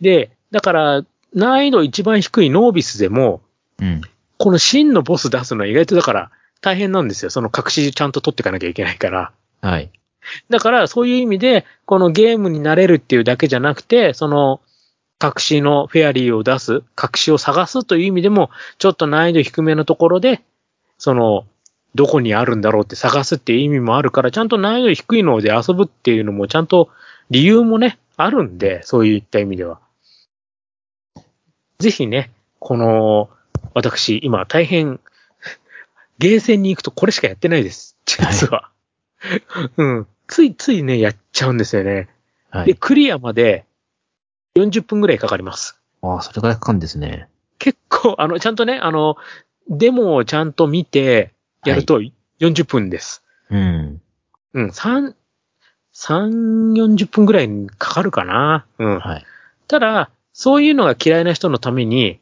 [0.00, 3.40] で、だから、難易度一番低いノービスでも、
[3.80, 4.02] うん。
[4.38, 7.30] この真のボス出すのは意外とだから大変なんですよ。
[7.30, 9.32] その隠しちゃんと取っていかなきゃいけないから。
[9.60, 9.90] はい。
[10.50, 14.60] だからそういう意味で、このゲームになれるっていうだけじゃなくて、その
[15.22, 20.42] 隠しのフェアリーを出す、隠しを探すという意味でも、ちょっと難易度低めのところで、
[20.98, 21.46] その、
[21.94, 26.88] どこにあるんだろうって探すっていう意味もあるから、ちゃんと難易度低いので遊ぶっていうのもちゃんと
[27.30, 29.78] 理由もね、あるんで、そういった意味では。
[31.82, 33.28] ぜひね、この、
[33.74, 35.00] 私、今大変、
[36.18, 37.96] ゲーセンに行くとこれしかやってないです。
[38.06, 38.70] 実は。
[39.76, 40.06] うん。
[40.28, 42.08] ついついね、やっちゃうんですよね。
[42.52, 42.74] で、はい。
[42.76, 43.66] クリアまで
[44.54, 45.76] 40分ぐらいかかります。
[46.02, 47.28] ああ、それぐらいかかるんですね。
[47.58, 49.16] 結構、あの、ちゃんとね、あの、
[49.68, 51.32] デモをちゃんと見て、
[51.64, 52.00] やると
[52.38, 53.24] 40分です。
[53.50, 54.00] うん。
[54.54, 55.14] うん、3、
[55.92, 58.66] 3、40分ぐらいかかるかな。
[58.78, 58.98] うん。
[59.00, 59.26] はい。
[59.66, 62.20] ただ、そういうのが嫌いな人のために、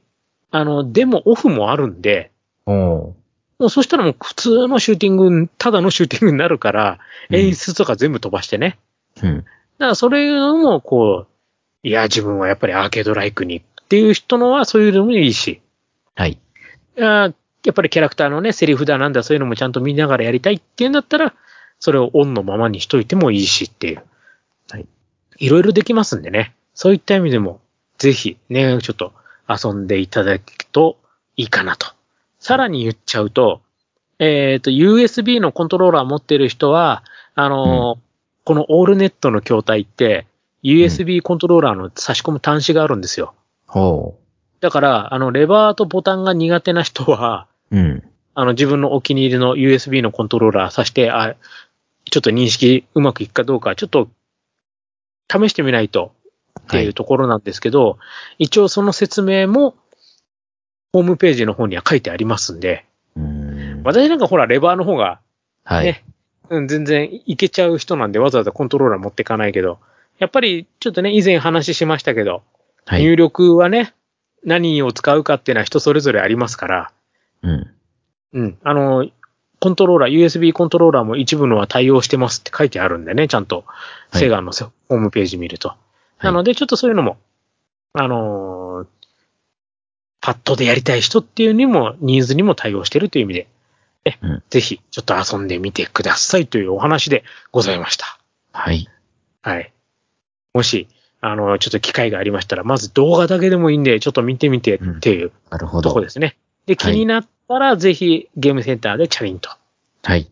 [0.50, 2.30] あの、デモオフもあるんで、
[2.66, 3.20] おー
[3.60, 8.78] もうそしたらもう普通のシューティング、ただのシューティングになるから、うん演出とか全部飛ばしてね。
[9.22, 9.36] うん。
[9.36, 9.46] だか
[9.78, 15.60] らそれもこう、いや、自分はやっぱりアーケードライクにっていう人のはそういうのもいいし、
[16.14, 16.32] はい。
[16.32, 17.32] いや
[17.64, 21.34] やっぱりキャラクターのね、セリフだなんだそういうのもちゃんと見ながらやりたいっていうんだったら、
[21.78, 24.02] それをオンのままにしといてもいいしっていう。
[24.70, 24.86] はい。
[25.38, 26.54] いろいろできますんでね。
[26.74, 27.60] そういった意味でも、
[28.00, 29.12] ぜひね、ちょっと
[29.46, 30.96] 遊んでいただくと
[31.36, 31.86] いいかなと。
[32.38, 33.60] さらに言っちゃうと、
[34.18, 38.10] えっ、と、USB のコントローラー持ってる人は、あのー
[38.42, 40.26] このオールネットの筐体って、
[40.64, 43.34] USB コントローラーの差し込む端子があるんですよ。
[43.66, 44.18] ほ
[44.60, 47.78] だから、あの、レバーとボタンが苦手な人は、う。
[47.78, 48.02] うん。
[48.34, 51.36] あの、自分のお気に入りの USB のコントローラーさして、あ、
[52.10, 54.08] ちょっと認識うまくいくかどうか、ちょっと、
[55.30, 56.12] 試してみないと
[56.70, 57.98] ってはいいうところなんですけど、
[58.38, 59.74] 一応その説明も、
[60.92, 62.86] ホームページの方には書いてありますんで、
[63.20, 63.82] ん。
[63.84, 65.20] 私なんかほら、レバーの方が、
[65.64, 65.84] はい。
[65.84, 66.04] ね
[66.48, 69.78] うん、全然いけちゃう人なんでわざわざコントローラー持ってかないけど、
[70.18, 72.42] やっぱりちょっとね、以前話しましたけど、
[72.86, 73.02] はい。
[73.02, 73.94] 入力はね、
[74.44, 76.92] 何を使うかっていうのは人それぞれありますから、
[77.42, 77.70] うん。
[78.32, 78.58] うん。
[78.62, 79.08] あの、
[79.60, 83.64] コントローラー、USB コントローラーも一部のは対応してますって書いてあるんでね、ちゃんと、
[84.14, 85.74] いセガのせホームページ見ると。
[86.22, 87.18] なので、ちょっとそういうのも、
[87.92, 88.86] あのー
[90.22, 93.48] パッドでやりたい人っていうにも、ニーズにも対応してるという意味で、
[94.04, 98.18] えうんぜひ、ちょっと遊んでみてくださいというお話でございました。
[98.52, 98.86] はい。
[99.40, 99.72] はい。
[100.52, 100.88] もし、
[101.22, 105.88] あの、ちょっと機会がありましたら、まず動画だけでもいいんで、ちょっと見てみてっていうなるほど。
[105.88, 106.36] とこですね。
[106.66, 109.50] で、気はいになったら、ぜひゲームセンターでチャリンと。
[110.02, 110.30] はい。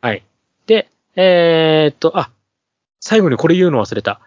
[0.00, 0.22] はい。
[0.66, 2.30] で、えーっと、あ、
[3.00, 4.20] 最後にこれ言うの忘れた。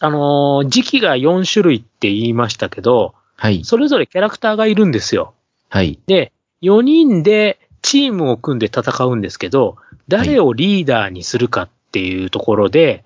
[0.00, 3.64] あのー時期が4種類って言いましたけど、はい。
[3.64, 5.34] それぞれキャラクターがいるんですよ。
[5.68, 5.98] はい。
[6.06, 6.32] で、
[6.62, 9.76] 4人でチームを組んで戦うんですけど、
[10.08, 13.04] 誰をリーダーにするかっていうところで、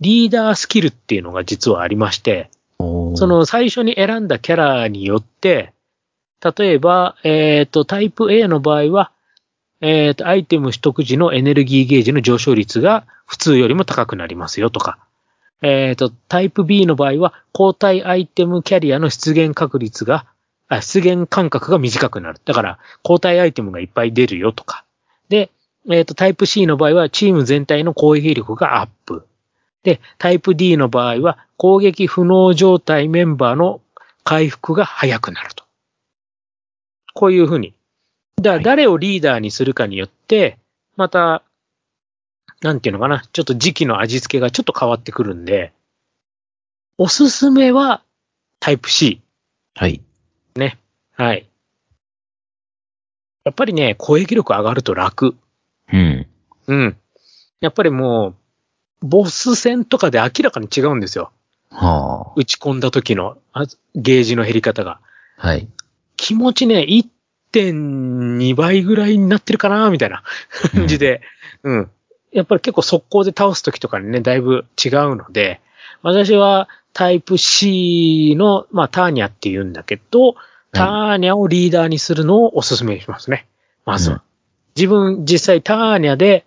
[0.00, 5.72] リーダースキルっていうのが実はありまして、そ、の最初に選んだキャラによって、
[6.56, 9.10] 例えば、えっ、と、タイプ A の場合は、
[9.80, 14.98] えっ、と、アイテム取得時のエネルギーゲージの上昇率が普通よりも高くなりますよとか、
[15.62, 20.26] えっ、と、タイプ B の場合は、交代アイテムキャリアの出現確率が、
[20.68, 22.40] あ出現間隔が短くなる。
[22.44, 24.84] だから、交代アイテムがいっぱい出るよとか。
[25.28, 25.50] で、
[25.90, 29.26] えっ、と、タイプ C の場合は、チーム全体の攻撃力がアップ。
[29.82, 33.80] で、タイプ D の場合は、攻撃不能状態メンバーの
[34.22, 35.64] 回復が早くなると。
[37.14, 37.74] こういうふうに。
[38.40, 40.58] だ誰をリーダーにするかによって、
[40.96, 41.42] また、
[42.60, 45.72] なんていうのかな、ちょっと時期の味付けがちょっと変わってくるんで、
[46.96, 48.02] おすすめは
[48.58, 49.20] タイプ C。
[49.74, 50.02] はい。
[50.56, 50.78] ね。
[51.16, 51.48] はい。
[53.44, 55.36] やっぱりね、攻撃力上がると楽。
[55.92, 56.26] うん。
[56.66, 56.96] うん。
[57.60, 58.34] やっぱりも
[59.02, 61.30] う、ボス戦とかで明らかに違うんですよ。
[61.70, 65.00] は打ち込んだ時のあゲージの減り方が。
[65.38, 65.48] あ。
[65.48, 65.68] はい。
[66.16, 66.84] 気持ちね、
[67.52, 70.24] 1.2倍ぐらいになってるかな、みたいな
[70.72, 71.22] 感じで。
[71.62, 71.90] うん。
[72.38, 75.60] やっぱり結構速攻で倒す時とかにね、だいぶ違うので、
[76.02, 80.36] 私はタイプ C の、まあターニャって言うんだけど、
[80.72, 83.46] ターニャをリーダーにするのをお勧めしますね。
[83.84, 84.16] まずは。
[84.16, 84.22] うん
[84.78, 86.46] 自分実際ターニャで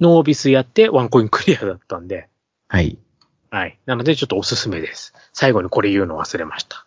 [0.00, 2.28] ノービスやってワンコインクリアだったんで、
[2.68, 2.98] はい。
[3.50, 3.78] はい。
[3.84, 5.12] なのでちょっとおすすめです。
[5.32, 6.86] 最後にこれ言うの忘れました。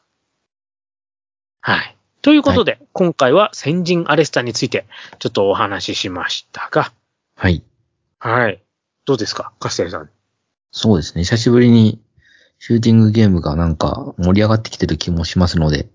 [1.59, 1.97] はい。
[2.21, 4.85] ということで、今回は先人アレスタについて
[5.19, 6.93] ちょっとお話ししましたが、
[7.35, 7.61] はい。
[8.27, 8.63] はい。
[9.05, 9.53] どうですか？
[9.59, 10.09] カステルさん。
[10.71, 11.23] そうですね。
[11.23, 12.01] 久しぶりに
[12.59, 15.87] シューティングゲームがなんか盛り上がってきてる気もしますので、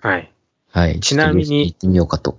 [0.00, 0.32] はい。
[0.70, 1.00] はい。
[1.00, 2.38] ちなみに行ってみようかと。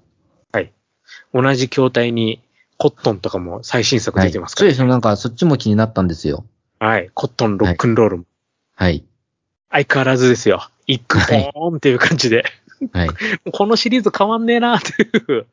[1.33, 2.41] 同じ筐体に
[2.77, 4.89] コットンとかも最新作出てますから、はい、そうですね。
[4.89, 6.45] なんかそっちも気になったんですよ。
[6.79, 7.09] はい。
[7.13, 8.25] コットンロックンロールも
[8.75, 9.03] はい。
[9.69, 10.69] 相変わらずですよ。
[10.85, 12.45] 一句ポーンっていう感じで。
[12.93, 13.09] はい。
[13.51, 15.47] このシリーズ変わんねえなっていう。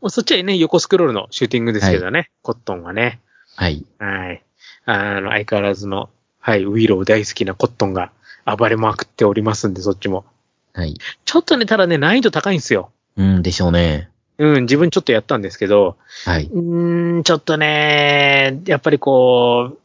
[0.00, 2.30] もうそっちはね、横スクロールのシューティングですけどね。
[2.42, 3.20] コットンはね。
[3.54, 3.84] はい。
[3.98, 4.42] はい。
[4.84, 8.12] あの、相変わらずの、はい、ウィロー大好きなコットンが
[8.44, 10.24] 暴れまくっておりますんで、そっちも。
[10.72, 10.94] はい。
[11.24, 12.90] ちょっとね、ただね、難易度高いんですよ。
[13.16, 14.10] うんでしょうね。
[14.38, 16.44] うん、自分ちょっとやったんですけど、はい。
[16.44, 19.78] うーん、ちょっとね、やっぱりこう、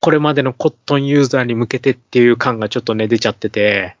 [0.00, 3.96] これまでのコットンユーザーに向けてっていう感がちょっとね、出ちゃってて、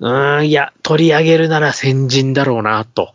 [0.00, 3.12] うーん、いや、取り上げるなら先人だろうな、と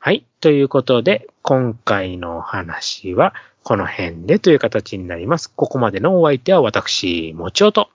[0.00, 0.26] はい。
[0.40, 3.32] ということで、今回のお話は
[3.62, 5.48] この辺でという形になります。
[5.48, 7.90] ここまでのお相手は私、もちおと。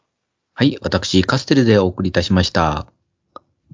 [0.53, 2.87] はい、私、カステルでお送りいたしました。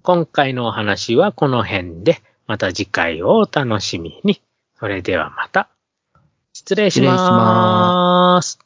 [0.07, 4.41] 今回のお話はこの辺で、また次回をお楽しみに。
[4.79, 5.67] それではまた。
[6.53, 8.55] 失礼します。